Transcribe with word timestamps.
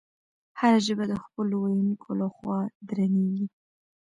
هره 0.59 0.79
ژبه 0.85 1.05
د 1.07 1.13
خپلو 1.23 1.55
ویونکو 1.63 2.09
له 2.19 2.27
خوا 2.35 2.59
درنیږي. 2.87 3.45